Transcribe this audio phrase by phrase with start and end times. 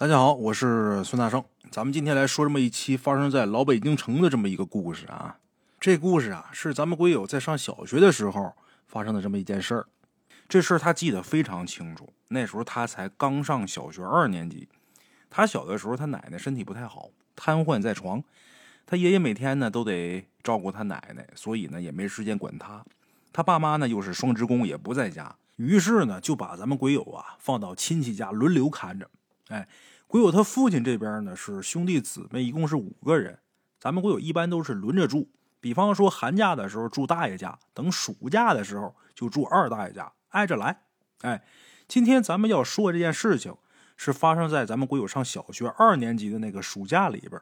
[0.00, 1.44] 大家好，我是孙大圣。
[1.70, 5.36] 咱们今天来说这么一期发生在老北京城的这么一个故事啊。
[5.78, 8.54] 这故事啊，是咱们鬼友在上小学的时候
[8.86, 9.86] 发生的这么一件事儿。
[10.48, 12.10] 这事儿他记得非常清楚。
[12.28, 14.66] 那时候他才刚上小学二年级。
[15.28, 18.24] 他小的时候，他奶奶身体不太好，瘫痪在床。
[18.86, 22.82] 他爷爷每天呢都得照顾他奶奶，所以呢也没时间管他。
[23.34, 25.36] 他爸妈呢又是双职工，也不在家。
[25.56, 29.06] 于是呢就把咱们鬼友啊放到亲戚家轮流看着。
[29.48, 29.68] 哎。
[30.10, 33.38] 鬼友他父亲这边呢是兄弟姊妹一共是五个人，
[33.78, 35.28] 咱们鬼友一般都是轮着住，
[35.60, 40.80] 比方说寒假的时候住大爷家，等暑假的时候就住二大爷家，挨着来。
[41.20, 41.44] 哎，
[41.86, 43.54] 今天咱们要说这件事情
[43.96, 47.40] 是发生在咱们鬼友上小学二年级的那个暑假里边。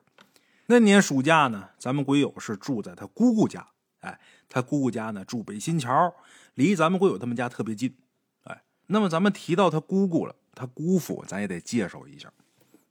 [0.67, 3.67] 那年暑假呢，咱们鬼友是住在他姑姑家。
[4.01, 6.15] 哎，他姑姑家呢住北新桥，
[6.53, 7.97] 离咱们鬼友他们家特别近。
[8.43, 12.31] 哎，那么咱们提到他姑姑了，他姑父咱也得介绍一下。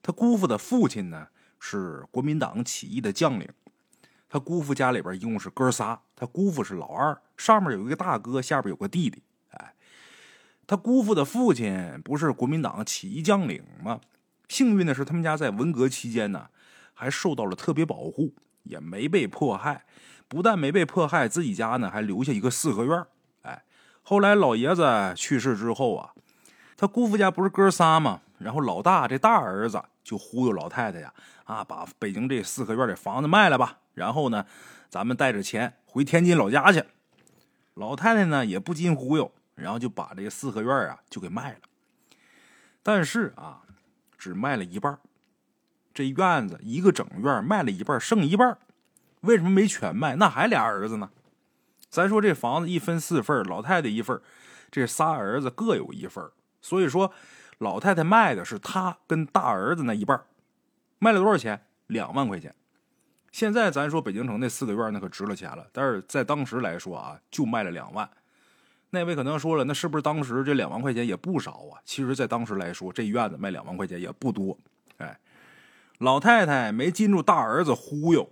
[0.02, 1.28] 他姑父的父亲呢
[1.60, 3.48] 是国民党起义的将领，
[4.30, 9.24] 他姑父家里边一共是哥仨，他姑父是老二，上面有一个大哥，下边有个弟弟。
[9.52, 9.74] 哎，
[10.66, 14.00] 他姑父的父亲不是国民党起义将领吗？
[14.48, 16.48] 幸运的是，他们家在文革期间呢
[16.94, 18.34] 还受到了特别保护，
[18.64, 19.86] 也没被迫害。
[20.30, 23.06] 不但没被迫害，自己家呢还留下一个四合院。
[23.42, 23.64] 哎，
[24.04, 26.14] 后来老爷子去世之后啊，
[26.76, 28.22] 他姑父家不是哥仨吗？
[28.38, 29.82] 然后老大这大儿子。
[30.08, 34.46] 就忽悠老太太呀，啊，把北京这四合院的房子卖了吧，然后呢，
[34.88, 36.82] 咱们带着钱回天津老家去。
[37.74, 41.60] 老太太呢也不禁忽悠，然后就把这四合院啊就给卖了。
[42.82, 43.64] 但是啊，
[44.18, 44.98] 只卖了一半
[45.94, 48.58] 这院子一个整院卖了一半，剩一半
[49.20, 50.16] 为什么没全卖？
[50.16, 51.10] 那还俩儿子呢？
[51.90, 54.22] 咱说这房子一分四份，老太太一份，
[54.72, 57.12] 这仨儿子各有一份，所以说。
[57.58, 60.22] 老太太卖的是她跟大儿子那一半
[61.00, 61.62] 卖了多少钱？
[61.88, 62.54] 两万块钱。
[63.32, 68.10] 现在咱说北京城那四个院那可值了钱了，但是在当时来说啊，就卖了两万。
[68.90, 71.80] 那位可能说了，那是不是当时这两万块钱也不少啊？
[71.84, 74.58] 其实，在当时来说，这院子卖两万块钱也不多。
[74.98, 75.20] 哎，
[76.00, 78.30] 老太太没禁住大儿子忽悠，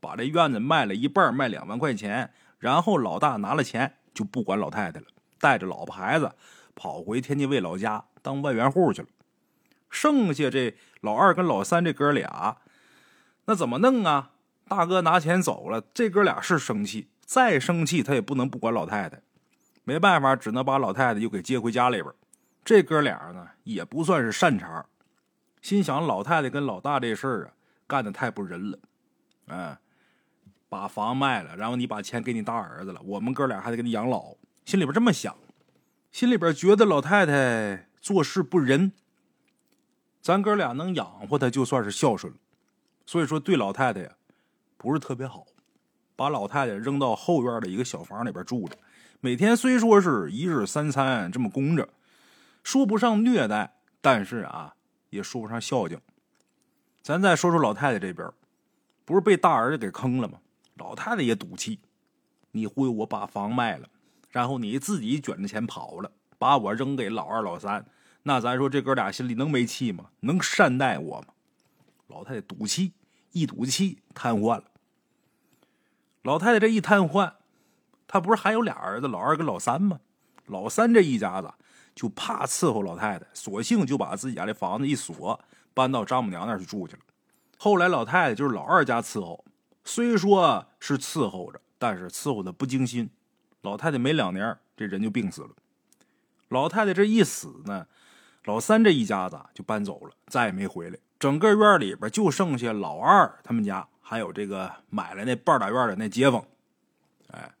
[0.00, 2.30] 把这院子卖了一半，卖两万块钱。
[2.58, 5.06] 然后老大拿了钱就不管老太太了，
[5.40, 6.30] 带着老婆孩子
[6.74, 8.04] 跑回天津卫老家。
[8.24, 9.08] 当万元户去了，
[9.90, 12.56] 剩下这老二跟老三这哥俩，
[13.44, 14.30] 那怎么弄啊？
[14.66, 19.20] 大哥拿钱走了，这哥俩是生气，再生气他也不能不管老太太，
[19.84, 22.10] 没办法，只能把老太太又给接回家里边。
[22.64, 24.86] 这哥俩呢，也不算是善茬，
[25.60, 27.52] 心想老太太跟老大这事儿啊，
[27.86, 28.78] 干的太不仁了，
[29.48, 29.76] 嗯，
[30.70, 35.36] 把房卖了，然后你把钱给你大儿子了，我们哥俩还得给你养老，心里边这么想，
[36.10, 37.90] 心里边觉得老太太。
[38.04, 38.92] 做事不仁，
[40.20, 42.38] 咱哥俩能养活他，就算是孝顺了。
[43.06, 44.10] 所以说，对老太太呀，
[44.76, 45.46] 不是特别好，
[46.14, 48.76] 把老太太扔到后院的一个小房里边住着。
[49.20, 51.88] 每天虽说是一日三餐这么供着，
[52.62, 54.74] 说不上虐待，但是啊，
[55.08, 55.98] 也说不上孝敬。
[57.00, 58.30] 咱再说说老太太这边，
[59.06, 60.40] 不是被大儿子给坑了吗？
[60.74, 61.80] 老太太也赌气，
[62.50, 63.88] 你忽悠我把房卖了，
[64.28, 66.12] 然后你自己卷着钱跑了。
[66.44, 67.86] 把我扔给老二、老三，
[68.24, 70.10] 那咱说这哥俩心里能没气吗？
[70.20, 71.28] 能善待我吗？
[72.08, 72.92] 老太太赌气，
[73.32, 74.64] 一赌气瘫痪了。
[76.20, 77.32] 老太太这一瘫痪，
[78.06, 80.00] 她不是还有俩儿子，老二跟老三吗？
[80.44, 81.50] 老三这一家子
[81.94, 87.00] 就怕伺候老太太，索性就把自己家的房子一锁，搬到丈母娘那儿去住去了。
[87.56, 89.42] 后来老太太就是老二家伺候，
[89.82, 93.08] 虽说是伺候着，但是伺候的不精心。
[93.62, 95.48] 老太太没两年，这人就病死了。
[96.54, 97.84] 老太太这一死呢，
[98.44, 100.96] 老三这一家子就搬走了，再也没回来。
[101.18, 106.44] 整个院里边就剩下老二他们家，还有这个买了那半大院的那街坊。
[107.32, 107.52] 哎，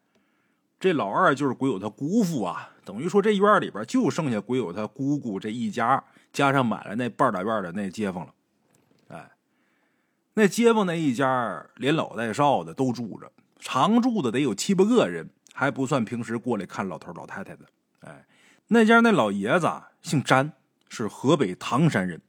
[0.78, 8.34] 这老二就是鬼友他姑父啊，等于说这院里边就剩下鬼友他姑姑这一家，加上买了那半大院的那街坊了。
[9.08, 9.32] 哎，
[10.34, 17.64] 那街坊那一家连老带少的都住着，常住的得有七八个人，还不算平时过来看老头老太太的。
[18.00, 18.24] 哎。
[18.68, 19.70] 那家那老爷子
[20.00, 20.52] 姓詹，
[20.88, 22.20] 是河北唐山人；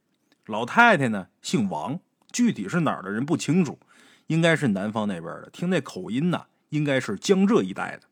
[0.44, 1.98] 老太太呢姓王，
[2.30, 3.78] 具体是哪儿的人不清楚，
[4.26, 5.48] 应该是南方那边的。
[5.50, 8.02] 听那口音呢，应该是江浙一带的。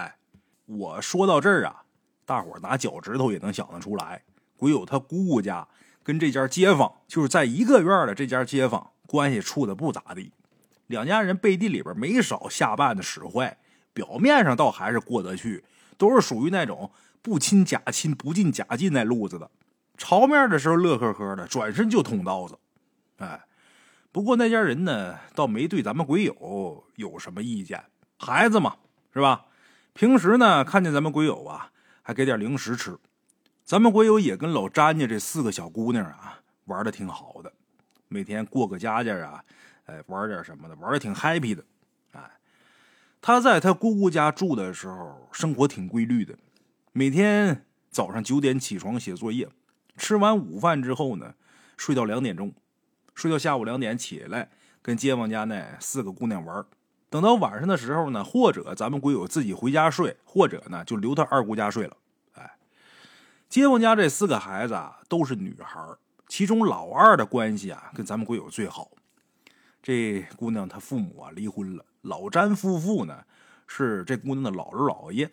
[0.00, 0.16] 哎，
[0.64, 1.82] 我说到这儿啊，
[2.24, 4.22] 大伙儿拿脚趾头也能想得出来，
[4.56, 5.68] 鬼友他姑姑家
[6.02, 10.32] 跟这家街坊就是在一个院的这家街坊关系处的不咋地，
[10.86, 13.58] 两家人背地里边没少下绊子使坏，
[13.92, 15.62] 表面上倒还是过得去，
[15.98, 16.90] 都是属于那种。
[17.24, 19.50] 不亲假亲，不近假近那路子的，
[19.96, 22.58] 朝面的时候乐呵呵的，转身就捅刀子。
[23.16, 23.42] 哎，
[24.12, 27.82] 不过那家人呢，倒没对咱们鬼友有什么意见。
[28.18, 28.76] 孩子嘛，
[29.14, 29.46] 是吧？
[29.94, 31.70] 平时呢，看见咱们鬼友啊，
[32.02, 32.98] 还给点零食吃。
[33.64, 37.50] 咱们鬼友也跟老詹家这四个小姑娘啊，玩的挺好的，
[38.08, 39.42] 每天过个家家啊，
[39.86, 41.64] 哎，玩点什么的，玩的挺 happy 的。
[42.12, 42.30] 哎，
[43.22, 46.36] 他在他姑姑家住的时候，生活挺规律的，
[46.96, 49.48] 每天早上九点起床写作业，
[49.96, 51.34] 吃完午饭之后呢，
[51.76, 52.54] 睡到两点钟，
[53.16, 54.48] 睡到下午两点起来，
[54.80, 56.64] 跟街坊家那四个姑娘玩。
[57.10, 61.96] 等到晚上的时候呢，或者咱们鬼友自己回家睡，或者呢就留他二姑家睡了。
[62.34, 62.52] 哎，
[63.48, 65.84] 街坊家这四个孩子啊都是女孩，
[66.28, 68.92] 其中老二的关系啊跟咱们鬼友最好。
[69.82, 73.24] 这姑娘她父母啊离婚了，老詹夫妇呢
[73.66, 75.28] 是这姑娘的姥姥姥爷。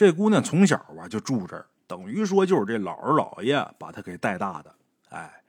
[0.00, 4.74] 这姑娘从小啊就住这儿，等于说就是这姥姥姥爷把她给带大的。
[5.10, 5.42] 哎，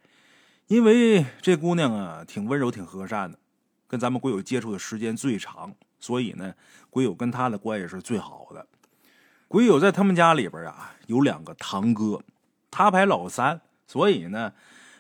[0.68, 3.40] 因为这姑娘啊挺温柔、挺和善的。
[3.88, 6.54] 跟咱们鬼友接触的时间最长，所以呢，
[6.90, 8.68] 鬼友跟她的关系是最好的。
[9.48, 12.22] 鬼友在他们家里边啊，有两个堂哥，
[12.70, 14.52] 他排老三，所以呢，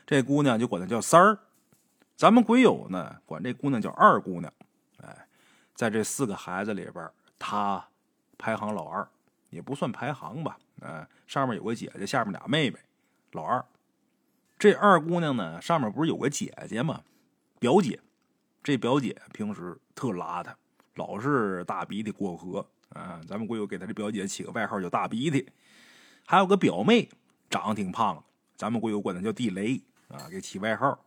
[0.07, 1.37] 这姑娘就管他叫三儿。
[2.15, 4.49] 咱们鬼友呢，管这姑娘叫二姑娘。
[5.03, 5.27] 哎，
[5.75, 7.85] 在这四个孩子里边，他
[8.37, 9.05] 排行老二，
[9.51, 10.57] 也不算排行吧。
[10.81, 12.79] 嗯，上面有个姐姐，下面俩妹妹，
[13.33, 13.63] 老二。
[14.57, 17.03] 这二姑娘呢，上面不是有个姐姐吗？
[17.59, 17.99] 表姐。
[18.63, 20.53] 这表姐平时特邋遢，
[20.95, 23.19] 老是大鼻涕过河啊！
[23.27, 25.49] 咱们鬼友给她这表姐起个外号叫大鼻涕。
[26.27, 27.09] 还有个表妹，
[27.49, 28.23] 长得挺胖，
[28.55, 31.03] 咱们鬼友管她叫地雷啊，给起外号。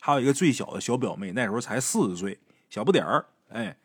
[0.00, 3.24] 还有一个最小的小表妹，那时候才四岁，小不点儿。
[3.50, 3.76] 哎，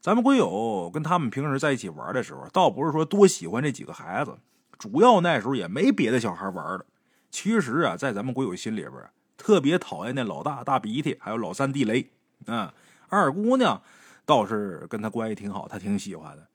[0.00, 4.38] 咱们鬼友跟他们平时在一起玩的时候，倒不是说多喜欢这几个孩子，
[4.78, 6.86] 主要那时候也没别的小孩玩的。
[7.30, 8.92] 其实啊，在咱们鬼友心里边，
[9.36, 12.10] 特别讨厌那老大大鼻涕，还有老三地雷。
[12.46, 12.72] 啊，
[13.10, 13.82] 二姑娘
[14.24, 16.46] 倒是跟他关系挺好，他挺喜欢的。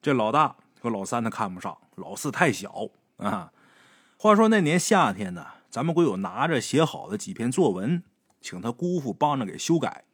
[0.00, 2.88] 这老大和老三他看不上，老四太小
[3.18, 3.52] 啊。
[4.16, 8.02] 话说那年夏天呢，咱们鬼友拿着写好的几篇作文，
[8.40, 10.04] 请他姑父帮着给修改。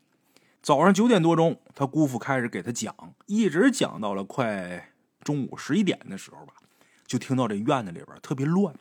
[0.65, 2.95] 早上九点多钟，他姑父开始给他讲，
[3.27, 6.55] 一直讲到了快中午十一点的时候吧，
[7.07, 8.75] 就听到这院子里边特别乱，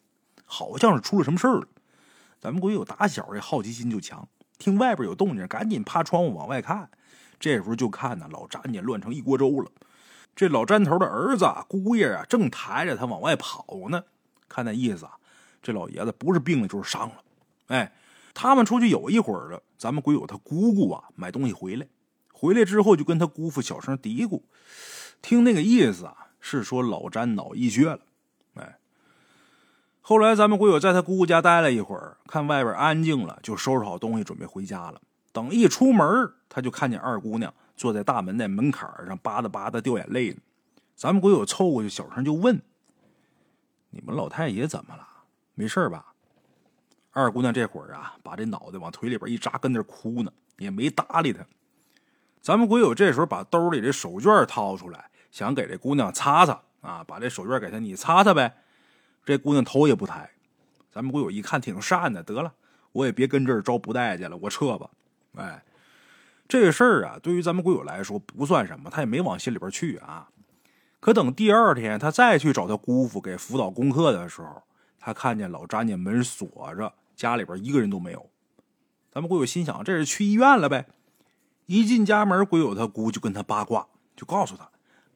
[0.45, 1.67] 好像是出了什么事儿了。
[2.39, 4.25] 咱们鬼友打小这好奇心就强。
[4.57, 6.89] 听外边有动静，赶紧趴窗户往外看。
[7.37, 9.69] 这时候就看呢，老詹家乱成一锅粥了。
[10.33, 14.01] 这老詹头的儿子姑爷啊，正抬着他往外跑呢。
[14.47, 15.17] 看那意思啊，
[15.61, 17.15] 这老爷子不是病了就是伤了。
[17.67, 17.91] 哎，
[18.33, 21.87] 他们出去有一会儿了，咱们鬼友他姑姑啊买东西回来，
[22.31, 24.41] 回来之后就跟他姑父小声嘀咕，
[25.21, 27.99] 听那个意思啊，是说老詹脑溢血了。
[28.55, 28.77] 哎
[30.01, 35.01] 后来，咱们鬼友在他姑姑家待了一会儿，看外边安静了，就收拾好东西准备回家了。
[35.31, 36.05] 等一出门，
[36.49, 40.37] 他就看见二姑娘坐在大门那门槛上，吧嗒吧嗒掉眼泪呢。
[40.95, 42.61] 咱们鬼友凑过去，小声就问
[43.91, 45.07] ：“你们老太爷怎么了？
[45.53, 46.12] 没事吧？”
[47.13, 51.45] 二姑娘这会儿啊，把这脑袋往腿里边一扎，跟那哭呢，也没搭理他。
[52.41, 58.57] 咱们鬼友这时候把兜里的手绢掏出来，想给这姑娘擦擦啊，把这手绢给她，你擦擦呗。
[59.23, 60.29] 这姑娘头也不抬，
[60.91, 62.51] 咱们鬼友一看挺善的，得了，
[62.91, 64.89] 我也别跟这儿招不待见了，我撤吧。
[65.35, 65.63] 哎，
[66.47, 70.27] 这事儿啊，对于咱们鬼友来说不算什么，他也没往心里边去啊。
[70.99, 74.63] 可等第二天他再去找他姑父给辅导功课的时候，
[74.99, 76.93] 他看见老张家门锁着，
[77.23, 78.29] 家里边一个人都没有。
[79.09, 80.89] 咱们鬼友心想，这是去医院了呗。
[81.67, 83.87] 一进家门，鬼友他姑就跟他八卦，
[84.17, 84.69] 就告诉他，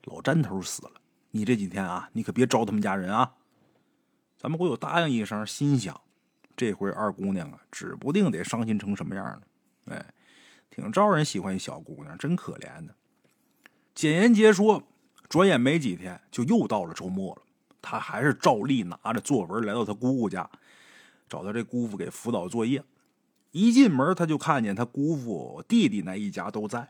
[0.05, 0.93] 老詹头死了，
[1.31, 3.33] 你这几天啊，你可别招他们家人啊。
[4.37, 5.99] 咱们鬼友答应一声，心想：
[6.55, 9.41] 这回二姑娘啊，指不定得伤心成什么样呢。
[9.87, 10.05] 哎，
[10.69, 12.95] 挺招人喜欢一小姑娘，真可怜的。
[13.93, 14.81] 简言结说，
[15.27, 17.41] 转眼没几天，就又到了周末了。
[17.81, 20.49] 他还是照例拿着作文来到他姑姑家，
[21.29, 22.83] 找到这姑父给辅导作业。
[23.51, 26.89] 一进门，他就看见他姑父弟弟那一家都在。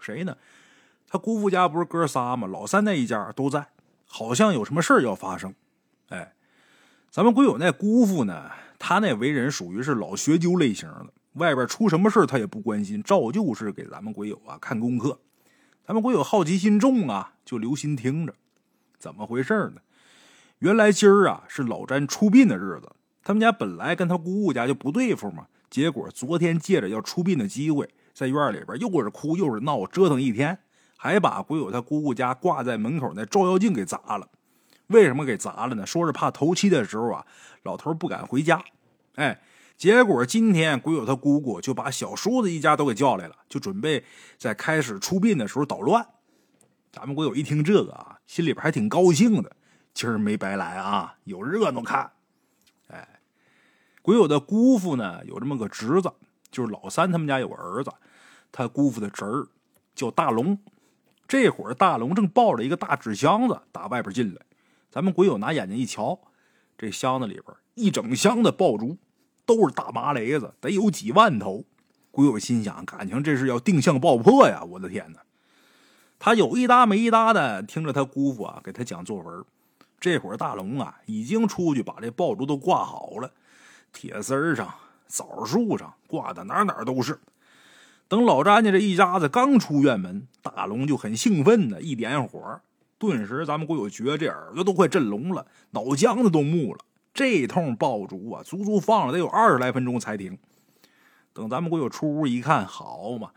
[0.00, 0.36] 谁呢？
[1.08, 2.46] 他姑父家不是哥仨吗？
[2.46, 3.68] 老三那一家都在，
[4.06, 5.54] 好像有什么事要发生。
[6.08, 6.32] 哎。
[7.10, 8.50] 咱们鬼友那姑父呢？
[8.78, 15.20] 他那为人属于是老学究类型的，外边出什么事他也不关心，照旧是给咱们鬼友啊看功课。
[15.86, 18.34] 咱们鬼友好奇心重啊，就留心听着。
[18.98, 19.82] 怎么回事呢？
[20.60, 22.90] 原来今儿啊是老詹出殡的日子，
[23.22, 25.46] 他们家本来跟他姑姑家就不对付嘛。
[25.70, 30.58] 结果昨天借着要出殡的机会，在院里边又是哭又是闹，折腾一天，
[30.96, 34.28] 还把鬼友他姑姑家挂在门口那照妖镜给砸了。
[34.88, 35.86] 为什么给砸了呢？
[35.86, 37.24] 说是怕头七的时候啊，
[37.62, 38.62] 老头不敢回家，
[39.14, 39.40] 哎，
[39.78, 44.04] 结果今天鬼友他姑姑就把小叔子一家都给叫来了，就准备
[44.36, 46.06] 在开始出殡的时候捣乱。
[46.92, 49.56] 咱们鬼友一听这个啊，心里边还挺高兴的，
[49.94, 52.12] 今儿没白来啊，有热闹看。
[54.02, 56.12] 鬼友的姑父呢有这么个侄子，
[56.50, 57.90] 就是老三他们家有个儿子，
[58.50, 59.48] 他姑父的侄儿
[59.94, 60.58] 叫大龙。
[61.26, 64.42] 这会儿大龙正抱着一个大纸箱子打外边进来，
[64.90, 66.18] 咱们鬼友拿眼睛一瞧，
[66.76, 68.98] 这箱子里边一整箱的爆竹。
[69.44, 71.64] 都是大麻雷子，得有几万头。
[72.12, 74.62] 鬼友心想：感情这是要定向爆破呀！
[74.62, 75.18] 我的天哪！
[76.20, 79.44] 他有一搭没一搭的听着他姑父啊给他讲作文。
[79.98, 83.32] 这会儿大龙啊已经出去把这爆竹都挂好了，
[83.92, 84.74] 铁丝上、
[85.06, 87.18] 枣树上挂的哪哪都是。
[88.08, 92.60] 等老詹家这一家子刚出院门，大龙就很兴奋的一点火，
[92.98, 96.80] 顿时咱们国友觉得这耳朵都快震聋了，脑浆子都木了。
[97.14, 100.38] 这通爆竹啊，足足放了得有二十来分钟才停。
[101.32, 103.30] 等咱们国友出屋一看，好嘛，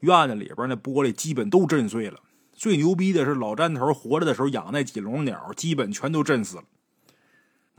[0.00, 2.20] 院子里边那玻璃基本都震碎了。
[2.52, 6.64] 最牛逼的是老詹头活着的时候养那几笼鸟，基本全都震死了。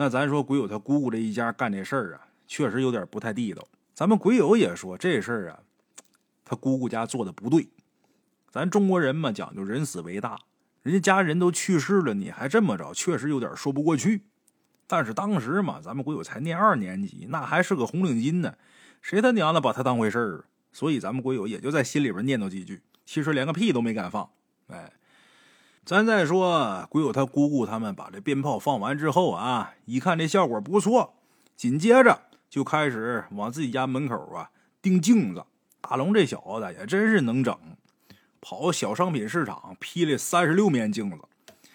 [0.02, 3.68] 那咱说鬼友他姑姑这一家干这事儿啊，确实有点不太地道。
[3.94, 5.60] 咱们鬼友也说这事儿啊，
[6.44, 7.70] 他姑姑家做的不对。
[8.50, 10.40] 咱中国人嘛，讲究人死为大，
[10.82, 14.24] 人家家人都去世了，你还这么着，确实有点说不过去。
[14.88, 18.56] 但是当时嘛，咱们鬼友才念二年级，那还是个红领巾呢，
[19.04, 20.46] 谁他娘的把他当回事儿？
[20.72, 24.28] 所以咱们鬼友也就在心里边念叨几句，其实连个屁都没敢放。
[24.70, 24.92] 哎，
[25.92, 31.16] 咱再说鬼友他姑姑他们把这鞭炮放完之后啊，一看这效果不错，
[31.58, 32.18] 紧接着
[32.50, 35.44] 就开始往自己家门口啊钉镜子。
[35.82, 37.54] 大龙这小子也真是能整，
[38.40, 41.18] 跑小商品市场批了三十六面镜子。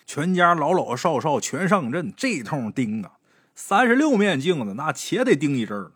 [0.06, 3.18] 全家老老少少全上阵，这通钉啊，
[3.54, 5.92] 三十六面镜子，那且得钉一阵儿。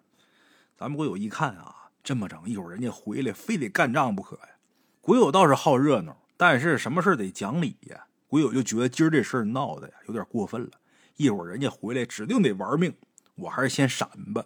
[0.77, 4.57] 咱们鬼友一看啊，这么整，一会儿人家回来，非得干仗不可呀。
[5.01, 8.05] 鬼友倒是好热闹，但是什么事得讲理呀。
[8.31, 10.71] 鬼友就觉得今儿这事儿闹的呀，有点过分了。
[11.17, 12.95] 一会儿人家回来，指定得玩命，
[13.35, 14.45] 我还是先闪吧。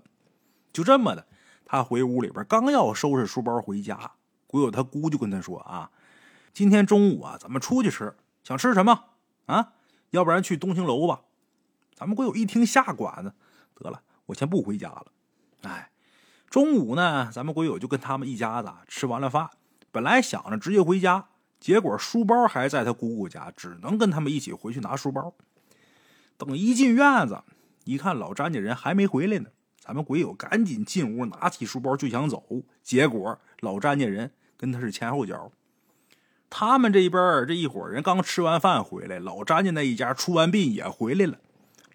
[0.73, 1.27] 就这么的，
[1.67, 4.13] 他回屋里边，刚要收拾书包回家，
[4.47, 5.91] 鬼友他姑就跟他说啊
[6.55, 9.05] ：“今天中午啊，咱们出去吃，想吃什么？”
[9.45, 9.75] 啊，
[10.13, 11.21] 要不然去东兴楼吧。
[11.95, 13.35] 咱们鬼友一听下馆子，
[13.75, 15.07] 得了，我先不回家了。
[15.61, 15.91] 哎，
[16.49, 19.51] 中午呢，咱们鬼友就跟他们一家子吃完了饭，
[19.93, 21.29] 本来想着直接回家，
[21.65, 25.33] 结果书包还在他姑姑家，只能跟他们一起回去拿书包。
[26.37, 27.43] 等一进院子，
[27.85, 29.49] 一看老詹家人还没回来呢，
[29.81, 32.45] 咱们鬼友赶紧进屋，拿起书包就想走，
[32.83, 35.51] 结果老詹家人跟他是前后脚。
[36.51, 41.39] 他们这边这一伙人刚吃完饭回来，老詹家那一家出完殡也回来了。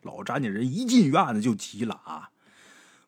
[0.02, 2.32] 老詹家人一进院子就急了啊，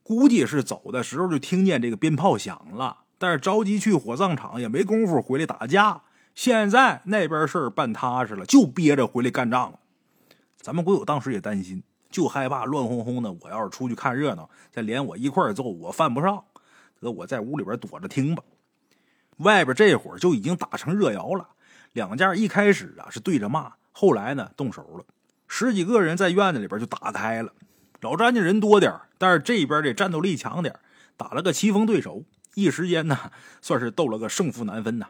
[0.04, 6.04] 估计是走的时候就听见这个鞭炮响了，但是着急去火葬场也没工夫回来打架。
[6.34, 9.80] 现在那边事儿办踏实了，就憋着回来干仗了。
[10.58, 13.32] 咱们鬼友当时也担心，就害怕乱哄哄的。
[13.32, 16.44] 我要是出去看热闹，再连我一块揍，我犯不上。
[17.00, 18.44] 得我在屋里边躲着听吧。
[19.38, 21.50] 外边这会儿就已经打成热窑了，
[21.94, 25.06] 两家一开始啊是对着骂，后来呢动手了，
[25.48, 27.52] 十几个人在院子里边就打开了。
[28.02, 30.76] 老詹家人多点但是这边这战斗力强点
[31.18, 32.24] 打了个棋逢对手，
[32.54, 33.18] 一时间呢
[33.62, 35.08] 算是斗了个胜负难分呐。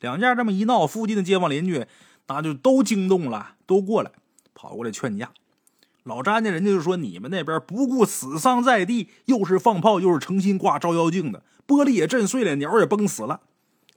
[0.00, 1.86] 两家这么一闹，附近的街坊邻居
[2.28, 4.12] 那就都惊动了，都过来
[4.54, 5.30] 跑过来劝架。
[6.04, 13.40] 老詹家人家就说：“你们那边不顾死伤在地，又是放炮又是诚心挂照妖镜的，玻璃也震碎了，鸟也崩死了。”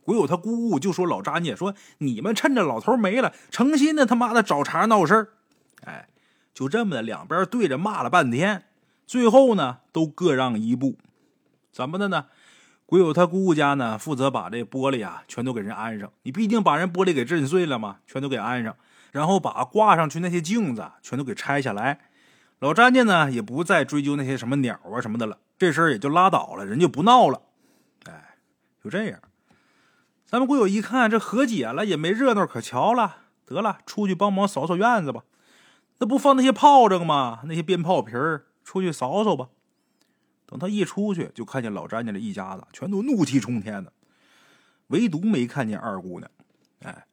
[0.03, 5.29] 鬼友他姑姑就说：“老张家说你们趁着老头没了，诚心的他妈的找茬闹事儿。”
[5.85, 6.09] 哎，
[6.53, 8.65] 就这么的，两边对着骂了半天，
[9.05, 10.97] 最后呢都各让一步。
[11.71, 12.25] 怎么的呢？
[12.91, 16.11] 鬼友他姑姑家呢负责把这玻璃啊全都给人安上。
[16.23, 18.75] 你毕竟把人玻璃给震碎了嘛，全都给安上，
[19.13, 22.01] 然后把挂上去那些镜子全都给拆下来。
[22.59, 27.43] 老詹家呢也不再追究那些什么鸟啊什么的了，这事儿也就拉倒了，人就不闹了。
[28.07, 28.35] 哎，
[28.83, 29.21] 就这样。
[30.25, 33.19] 咱们鬼友一看，这和解了，也没热闹可瞧了。
[33.45, 35.21] 得了，出去帮忙扫扫院子吧。
[35.99, 37.39] 那不放那些炮仗吗？
[37.45, 39.47] 那些鞭炮皮儿，出去扫扫吧。
[40.51, 43.93] 等他一出去，就看见老詹家这一家子全都怒气冲天的，
[44.87, 46.29] 唯独没看见二姑娘。
[46.83, 47.05] 哎，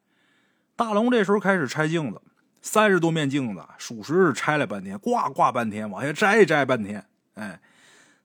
[0.74, 2.20] 大龙这时候开始拆镜子，
[2.60, 7.06] 三十多面镜子，属实是拆了半天，挂挂半天，往下摘摘半天。
[7.34, 7.60] 哎，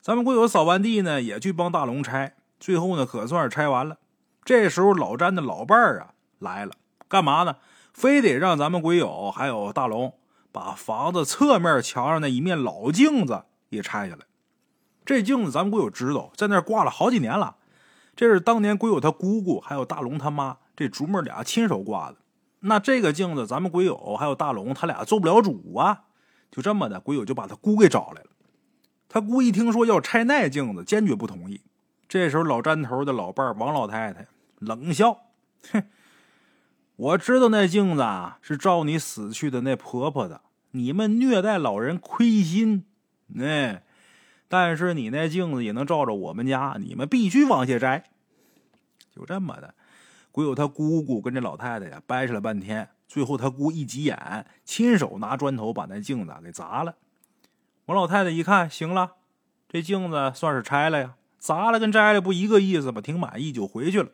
[0.01, 3.99] 咱们鬼友扫完地呢，也去帮大龙拆，最后呢，可算是拆完了。
[4.43, 6.73] 这时候，老詹的老伴儿啊来了，
[7.07, 7.57] 干嘛呢？
[7.93, 10.17] 非得让咱们鬼友还有大龙
[10.51, 14.25] 把房子侧面墙上那一面老镜子也拆下来。
[15.05, 17.57] 这镜子咱们鬼友知道，在那儿挂了好几年了。
[18.15, 22.17] 这是当年鬼友他姑姑还有大龙他妈这主母俩亲手挂的。
[22.61, 26.03] 那这个镜子，咱们鬼友还有大龙他俩做不了主啊。
[26.51, 28.29] 就这么的，鬼友就把他姑给找来了。
[29.09, 31.61] 他姑一听说要拆那镜子，坚决不同意。
[32.07, 34.27] 这时候，老詹头的老伴王老太太
[34.59, 35.19] 冷笑
[35.71, 35.83] ：“哼，
[36.95, 40.41] 我知道那镜子啊是照你死去的那婆婆的。
[40.71, 42.85] 你们虐待老人亏心，
[43.39, 43.83] 哎，
[44.53, 48.03] 但是你那镜子也能照着我们家，你们必须往下摘。”
[49.09, 49.73] 就这么的，
[50.31, 56.93] 鬼友他姑姑跟这老太太呀掰扯了半天，最后他姑一急眼，亲手拿砖头把那镜子给砸了。
[57.85, 59.13] 王老太太一看，行了，
[59.67, 61.15] 这镜子算是拆了呀。
[61.39, 63.01] 砸了跟摘了不一个意思吧？
[63.01, 64.09] 挺满意就回去了。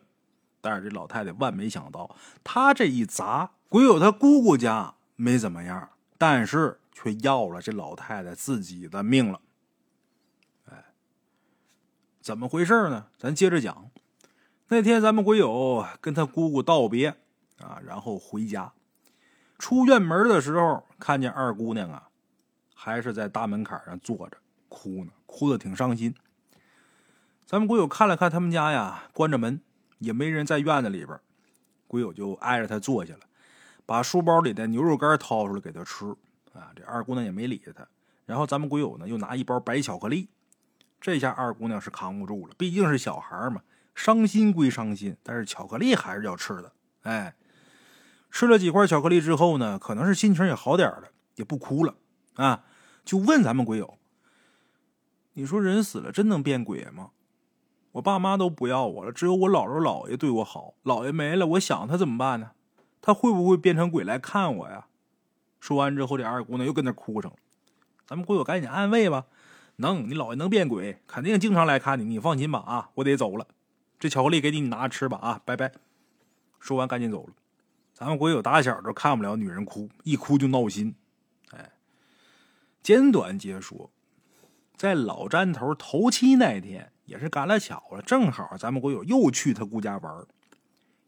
[0.62, 2.15] 但是这老太太万没想到，
[2.46, 9.41] 她这一砸，鬼友他姑姑家没怎么样，但是却要了这老太太自己的命了。
[12.21, 13.07] 怎么回事呢？
[13.17, 13.89] 咱接着讲。
[14.67, 17.07] 那天咱们鬼友跟他姑姑道别
[17.59, 18.71] 啊，然后回家，
[19.57, 22.09] 出院门的时候，看见二姑娘啊，
[22.75, 26.13] 还是在大门槛上坐着哭呢，哭的挺伤心。
[27.45, 29.59] 咱们鬼友看了看他们家呀，关着门，
[29.97, 31.19] 也没人在院子里边。
[31.88, 33.21] 鬼友就挨着他坐下了，
[33.88, 36.05] 把书包里的牛肉干掏出来给他吃。
[36.53, 37.88] 啊，这二姑娘也没理他。
[38.27, 40.29] 然后咱们鬼友呢，又拿一包白巧克力。
[40.99, 43.61] 这下二姑娘是扛不住了，毕竟是小孩嘛，
[43.95, 46.73] 伤心归伤心，但是巧克力还是要吃的。
[47.03, 47.35] 哎，
[48.29, 51.03] 吃了几块巧克力之后呢，可能是心情也好点了，
[51.35, 51.95] 也不哭了
[52.35, 52.63] 啊，
[53.05, 53.97] 就问咱们鬼友
[55.33, 57.11] ：“你说人死了真能变鬼吗？”
[57.93, 60.75] 我爸妈都不要我了，只有我姥姥姥爷对我好。
[60.83, 62.51] 姥爷没了，我想他怎么办呢？
[63.01, 64.85] 他会不会变成鬼来看我呀？
[65.59, 67.37] 说完之后，这二姑娘又跟那哭上了。
[68.05, 69.25] 咱们鬼友赶紧安慰吧，
[69.79, 72.59] 能，你姥爷能变鬼，肯定经常来看你，你放心吧。
[72.59, 73.48] 啊，我得走了，
[74.00, 75.17] 这巧克力给你，你拿着吃吧。
[75.17, 75.71] 啊，拜拜。
[76.59, 77.34] 说完赶紧走了。
[77.93, 80.95] 咱们鬼友打小就看不了女人哭，一哭就闹心。
[81.51, 81.71] 哎，
[82.82, 83.91] 简短截说，
[84.77, 86.91] 在老詹头头七那天。
[87.10, 90.27] 也是赶了巧了，正好咱们国友又去他姑家玩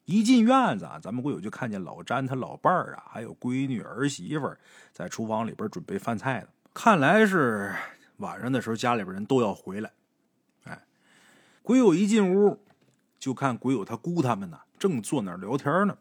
[0.05, 4.51] 一进院子啊，咱们国友就看见老詹他老伴儿啊，还有闺女儿媳妇
[4.91, 6.47] 在厨房里边准备饭菜呢。
[6.73, 7.71] 看来是
[8.21, 9.91] 晚上的时候家里边人都要回来。
[10.63, 10.85] 哎，
[11.61, 12.63] 鬼友一进屋，
[13.19, 15.97] 就看鬼友他姑他们呢正坐那儿聊天呢，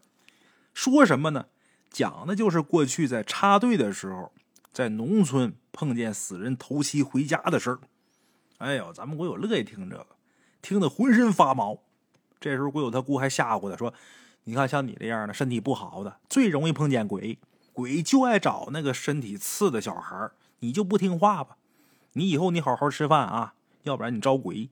[0.72, 1.46] 说什么呢？
[1.90, 4.32] 讲的就是过去在插队的时候，
[4.72, 7.80] 在农村碰见死人头七回家的事儿。
[8.58, 10.06] 哎呦，咱们鬼友乐意听这个，
[10.62, 11.82] 听得浑身发毛。
[12.38, 13.92] 这时候鬼友他姑还吓唬他说
[14.44, 17.38] ：“你看像你这样的身体不好的，最容易碰见鬼，
[17.72, 20.30] 鬼就爱找那个身体次的小孩
[20.60, 21.56] 你就不听话吧？
[22.12, 24.70] 你以后你好好吃饭啊，要不然你招鬼。”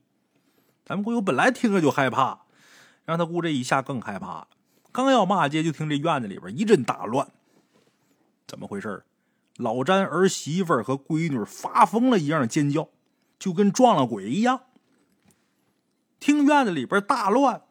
[0.85, 2.45] 咱们鬼友本来听着就害怕，
[3.05, 4.47] 让他姑这一下更害怕了。
[4.91, 7.31] 刚要骂街，就听这院子里边一阵大乱。
[8.47, 9.05] 怎么回事
[9.57, 12.89] 老詹儿媳妇和闺女发疯了一样尖叫。
[13.37, 14.63] 就跟撞了鬼一样，
[16.19, 17.61] 听院子里边大乱。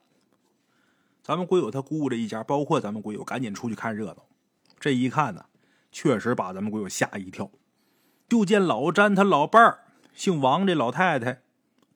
[1.22, 4.24] 咱们鬼友他姑姑这一家，包括咱们鬼友，赶紧出去看热闹。
[4.80, 5.44] 这一看呢，
[5.92, 7.50] 确实把咱们鬼友吓一跳。
[8.28, 9.80] 就见老詹他老伴儿，
[10.12, 11.40] 姓王这老太太，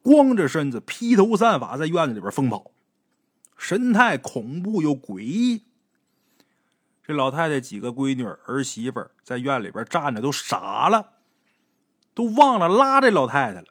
[0.03, 2.71] 光着身子，披头散发，在院子里边疯跑，
[3.57, 5.65] 神态恐怖又诡异。
[7.05, 11.11] 这老太太几个闺女儿媳妇在院里边站着，都傻了。
[12.15, 13.67] 都忘了拉这老太太了。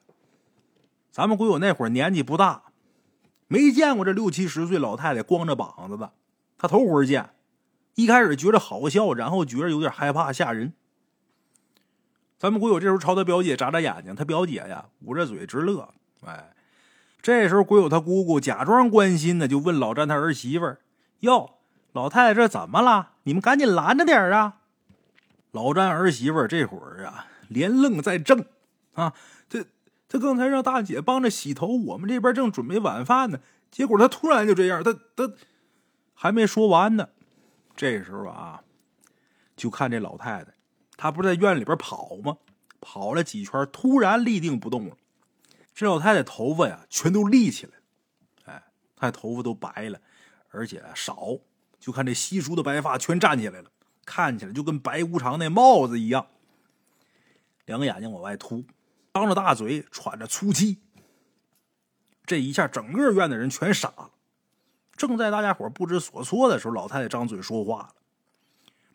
[1.12, 2.63] 咱们鬼友那会儿年纪不大，
[3.47, 6.13] 没见过这六七十岁老太太光着膀子的，
[6.58, 7.30] 他头回见。
[7.93, 10.74] 一开始觉着好笑，然后觉着有点害怕吓人。
[12.42, 15.94] 咱们鬼友这时候朝他表姐眨眨眼睛，他表姐呀捂着嘴直乐。
[16.26, 16.52] 哎，
[17.22, 20.76] 这时候鬼友他姑姑假装关心的就问老詹他儿媳妇
[21.22, 21.52] ：“哟，
[21.94, 23.10] 老太太这怎么了？
[23.26, 24.56] 你们赶紧拦着点啊！”
[25.54, 27.28] 老詹儿媳妇这会儿啊。
[27.48, 28.44] 连愣在正，
[28.94, 29.14] 啊，
[29.48, 29.64] 他
[30.10, 35.32] 他刚才让大姐帮着洗头，我们这边正准备晚饭呢，结果他突然就这样，他他
[36.16, 37.10] 还没说完呢。
[37.76, 38.64] 这时候啊，
[39.56, 40.54] 就看这老太太，
[41.02, 42.38] 他不是在院里边跑吗？
[42.80, 44.96] 跑了几圈，突然立定不动了。
[45.74, 47.84] 这老太太头发呀，全都立起来了，
[48.46, 48.64] 哎，
[48.96, 50.00] 她头发都白了，
[50.52, 51.40] 而且少，
[51.80, 53.72] 就看这稀疏的白发全站起来了，
[54.06, 56.28] 看起来就跟白无常那帽子一样。
[57.66, 58.64] 两个眼睛往外凸，
[59.12, 60.78] 张着大嘴，喘着粗气。
[62.28, 64.12] 这一下，整个院的人全傻了。
[64.96, 67.96] 正在大家伙不知所措的时候，老太太张嘴说话了。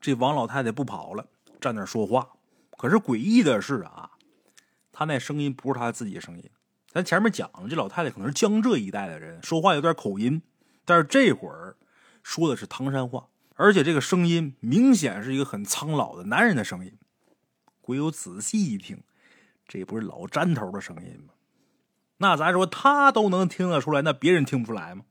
[0.01, 1.27] 这王老太太不跑了，
[1.61, 2.31] 站那说话。
[2.77, 4.11] 可是诡异的是啊，
[4.93, 6.51] 他那声音不是他自己的声音，
[6.91, 10.43] 咱前面讲了，这老太太可能是江浙一带的人，说话有点口音，
[10.85, 11.77] 但是这会儿
[12.23, 16.93] 说的是唐山话，而且这个声音明显是一个很苍老的男人的声音。
[17.81, 19.03] 鬼友仔细一听，
[19.67, 21.33] 这不是老詹头的声音吗？
[22.19, 25.05] 那咱说他都能听得出来，那别人听不出来吗？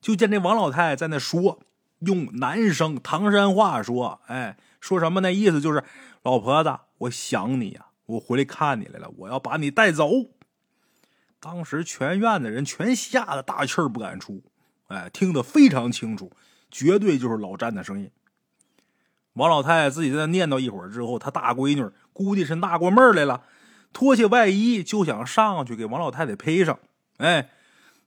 [0.00, 1.60] 就见这王老太太在那说，
[2.00, 5.82] 用男声唐山话说，哎，说什么那意思就是，
[6.22, 10.10] 老婆子，我想你呀，我回来看你来了，我要把你带走。
[11.38, 14.42] 当时全院的人全吓得大气儿不敢出，
[14.88, 16.32] 哎，听得非常清楚，
[16.70, 18.10] 绝对就是老詹的声音。
[19.34, 23.44] 王老太太自己在那念叨一会儿之后，她大闺女估计是纳过闷来了，
[23.92, 26.78] 脱下外衣就想上去给王老太太披上。
[27.18, 27.50] 哎，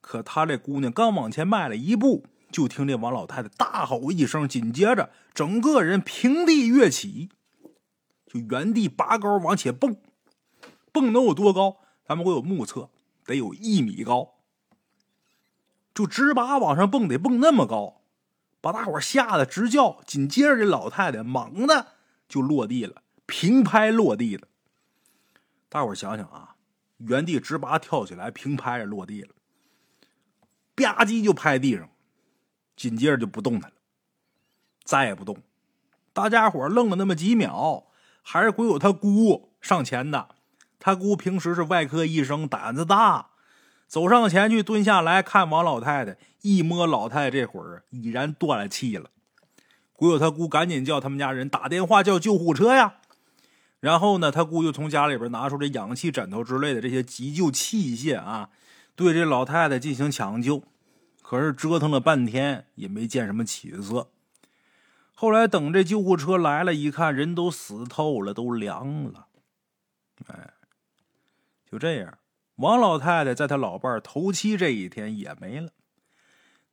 [0.02, 7.30] 可她这姑娘刚往前迈了一步，就听这王老太太大吼一声，紧接着整个人平地跃起，
[8.26, 9.98] 就原地拔高往前蹦，
[10.92, 11.78] 蹦能有多高？
[12.06, 12.90] 咱们会有目测。
[13.26, 14.40] 得有一米高，
[15.94, 18.02] 就直拔往上蹦，得蹦那么高，
[18.60, 20.02] 把大伙吓得直叫。
[20.08, 21.90] 紧接着，这老太太猛的
[22.28, 24.48] 就落地了，平拍落地了。
[25.70, 26.56] 大伙想想啊，
[26.98, 29.36] 原地直拔跳起来，平拍着落地了，
[30.74, 31.88] 吧唧就拍地上，
[32.80, 33.76] 紧接着就不动弹了，
[34.86, 35.38] 再也不动。
[36.14, 37.88] 大家伙愣了那么几秒，
[38.22, 40.30] 还是鬼友他姑上前的。
[40.80, 43.32] 他姑平时是外科医生，胆子大，
[43.86, 49.10] 走上前去蹲下来看王老太太，一摸老太太这会儿已然断了气了。
[49.92, 52.94] 鬼友他姑赶紧叫他们家人打电话叫救护车呀。
[53.82, 58.50] 然后呢，他姑就从家里边拿出这氧气枕头之类的这些急救器械啊，
[58.96, 60.64] 对这老太太进行抢救。
[61.30, 64.10] 可是折腾了半天也没见什么起色。
[65.14, 69.28] 后来等这救护车来了，一看人都死透了，都凉了。
[70.26, 70.50] 哎。
[71.70, 72.18] 就这样，
[72.56, 75.70] 王老太太在她老伴头七这一天也没了。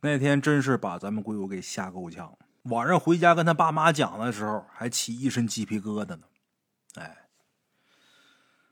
[0.00, 2.38] 那天真是把咱们鬼友给吓够呛。
[2.62, 6.20] 晚上回家跟他爸妈讲的时候，还起一身鸡皮疙瘩呢。
[6.94, 7.28] 哎，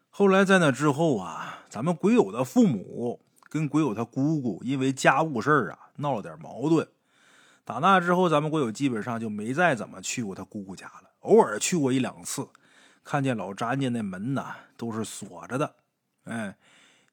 [0.09, 3.21] 后来在那之后啊，咱们鬼友的父母
[3.55, 6.89] 跟鬼友他姑姑因为家务事啊闹了点矛盾。
[7.65, 11.11] 打那之后，咱们鬼友基本上就没再怎么去过他姑姑家了。
[11.21, 12.49] 偶尔去过一两次，
[13.05, 15.77] 看见老詹家那门呐都是锁着的。
[16.25, 16.57] 哎，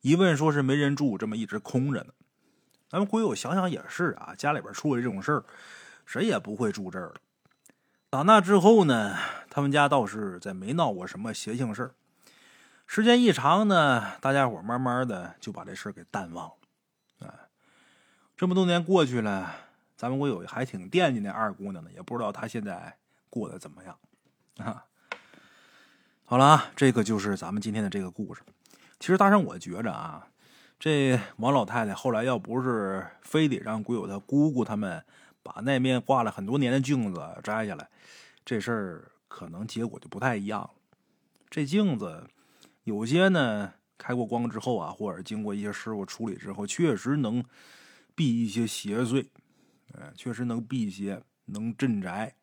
[0.01, 2.12] 一问说是没人住，这么一直空着呢。
[2.89, 5.45] 咱们鬼友想想也是啊，家里边出了这种事儿，
[6.08, 7.13] 谁也不会住这儿了。
[8.10, 9.15] 打那之后呢，
[9.47, 11.91] 他们家倒是再没闹过什么邪性事儿。
[12.93, 16.56] 时间一长呢，大家伙慢慢的就把这事儿给淡忘了。
[17.25, 17.34] 哎，
[18.36, 19.49] 这么多年过去了，
[19.95, 22.97] 咱们鬼友还挺惦记那二姑娘的，也不知道她现在
[23.30, 23.97] 过得怎么样
[24.58, 24.84] 啊。
[26.25, 28.41] 好了啊，这个就是咱们今天的这个故事。
[28.99, 30.27] 其实大圣，我觉着啊，
[30.77, 35.01] 这王老太太后来要不是非得让鬼友他姑姑他们
[35.41, 37.88] 把那面挂了很多年的镜子摘下来，
[38.43, 40.71] 这事儿可能结果就不太一样了。
[41.49, 42.27] 这镜子
[42.84, 47.44] 有些呢开过光之后啊，或者经过一些师傅处理之后，确实能
[48.15, 49.28] 避一些邪祟，
[49.94, 52.36] 呃，确实能避一些，能镇宅。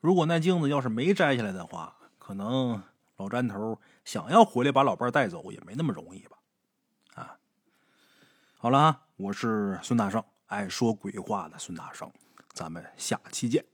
[0.00, 2.82] 如果那镜子要是没摘下来的话，可能。
[3.16, 6.36] 老詹头想要回来把老伴带走也没那么容易吧？
[7.14, 7.38] 啊，
[8.58, 12.10] 好了啊，我是孙大圣，爱说鬼话的孙大圣，
[12.52, 13.73] 咱们下期见。